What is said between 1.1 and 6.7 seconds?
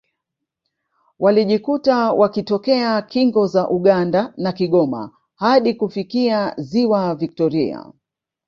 Walijikuta wakitokea kingo za Uganda na Kigoma hadi kufikia